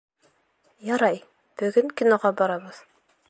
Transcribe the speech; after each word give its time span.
Ярай, 0.87 1.19
бөгөн 1.63 1.93
киноға 2.01 2.35
барабыҙ. 2.43 2.81